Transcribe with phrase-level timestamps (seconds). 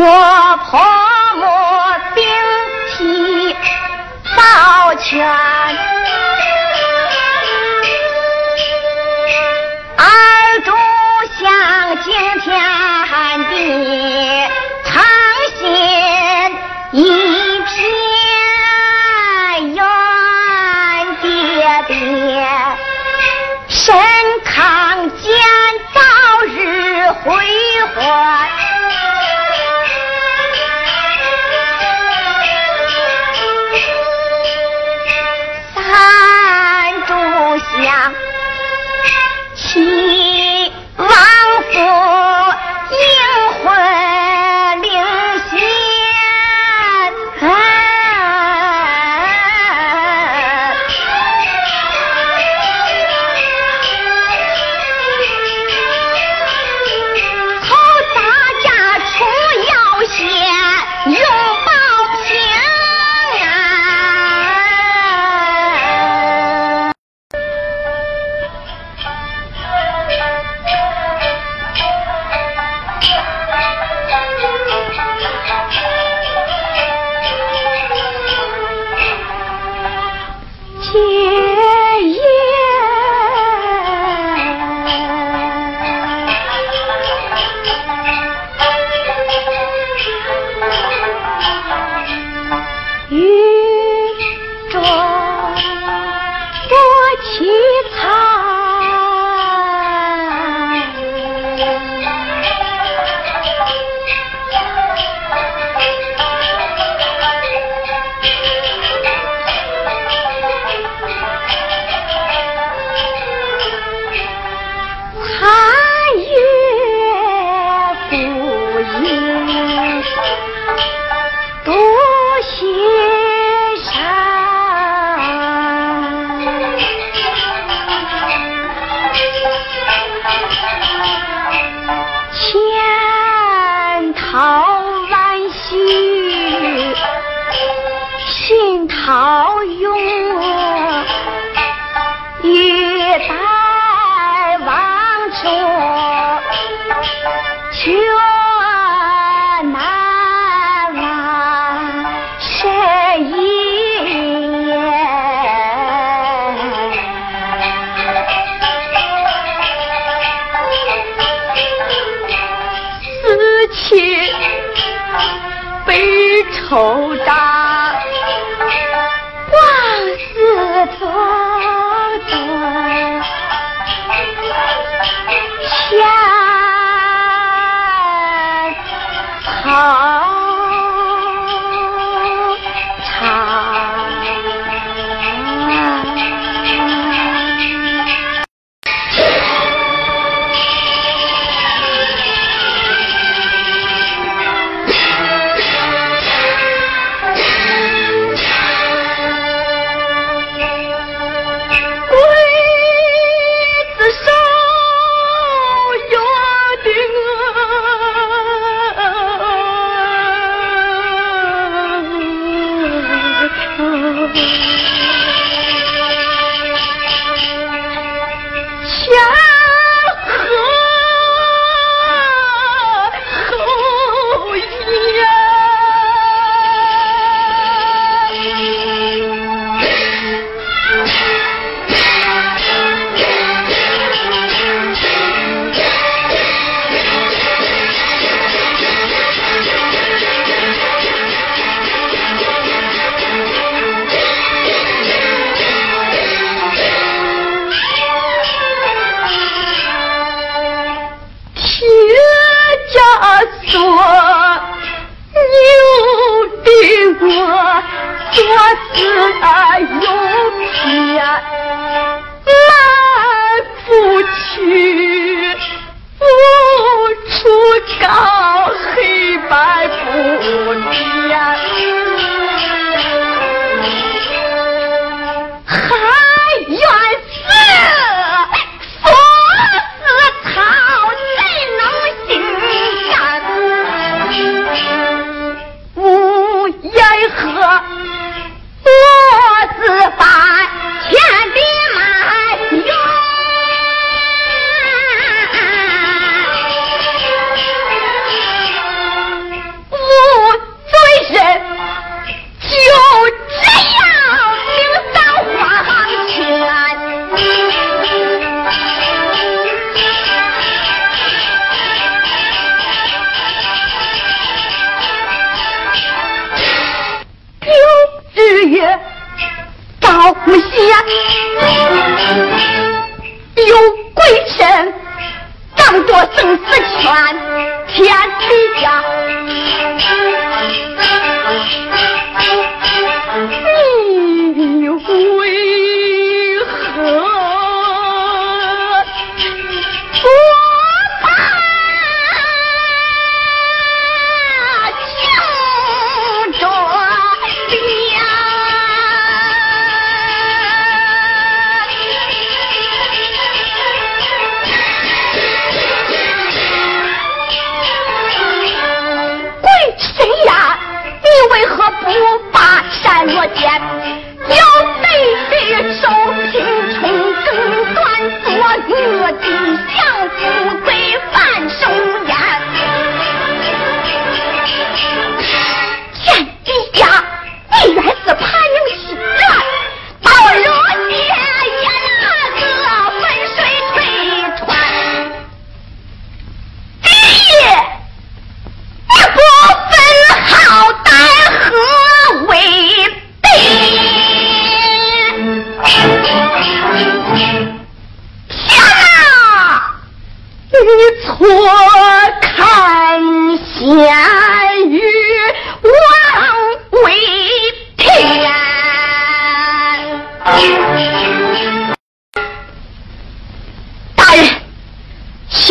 [0.00, 0.29] 我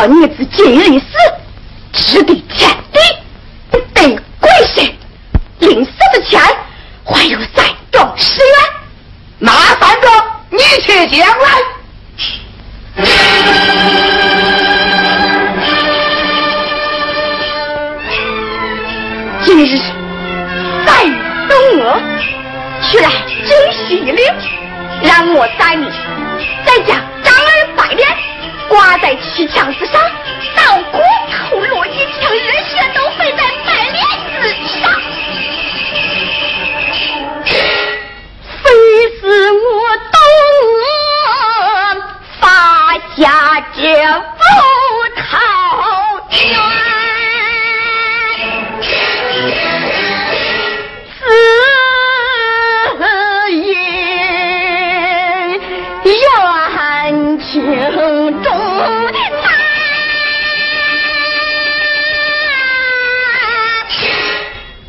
[0.00, 1.04] 小女子，今日的事，
[1.92, 2.98] 只得天地，
[3.70, 4.98] 不得归谁。
[5.58, 6.40] 零死的钱，
[7.04, 8.56] 还有三多十元，
[9.40, 10.10] 那三多
[10.48, 11.44] 你去将来。
[19.44, 19.78] 今日
[20.86, 21.14] 带你
[21.46, 22.00] 跟我
[22.90, 23.10] 去来
[23.44, 23.52] 江
[23.86, 24.24] 西岭，
[25.02, 25.86] 让我带你
[26.64, 27.19] 再讲。
[28.70, 30.00] 挂在西墙之上，
[30.54, 31.02] 到骨
[31.50, 34.00] 头落一枪，人血都飞在白莲
[34.40, 34.48] 子
[34.80, 34.88] 上。
[38.62, 38.70] 非
[39.20, 39.58] 是我
[40.12, 40.22] 懂，
[42.40, 43.82] 发下这
[57.60, 59.00] 有重。
[59.02, 59.30] 难。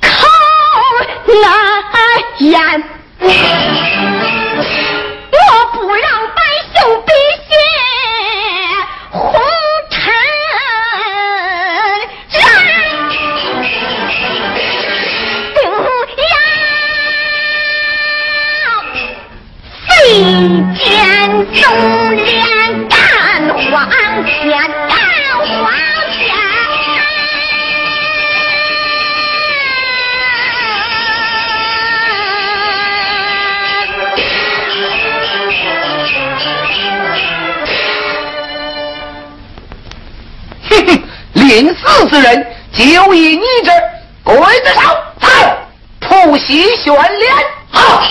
[0.00, 0.08] 口
[1.26, 1.42] 难
[2.38, 2.82] 言
[42.20, 43.72] 人就以你这
[44.22, 44.80] 鬼子手
[45.20, 45.28] 走
[46.00, 47.32] 突袭悬念
[47.70, 48.02] 好。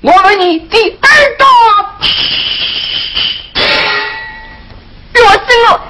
[0.00, 1.44] 我问你第二个
[5.12, 5.80] 给我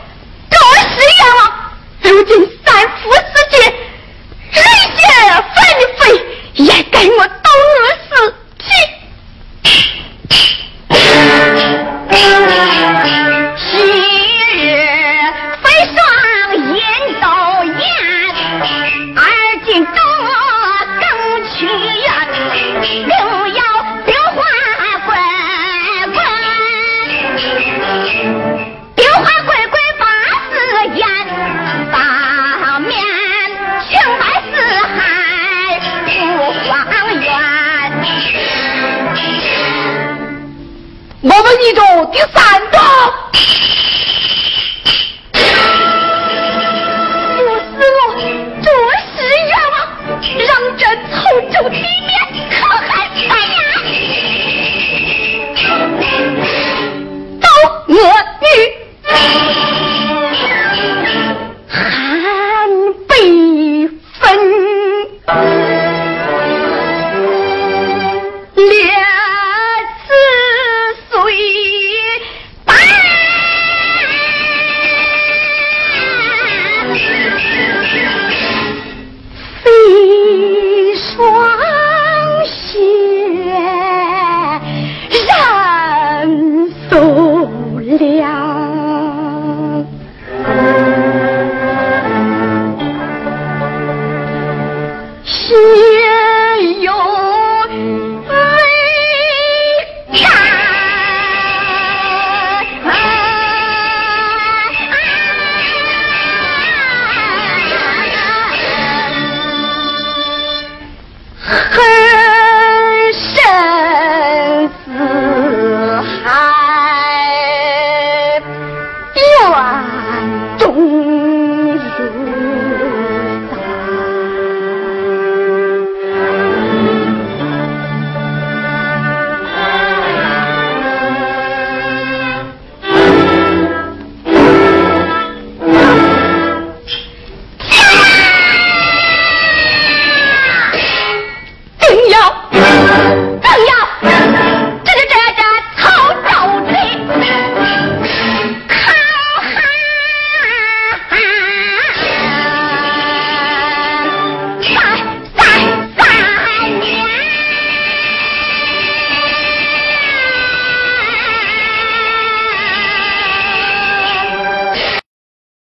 [41.64, 41.80] 记住
[42.12, 42.78] 第三个。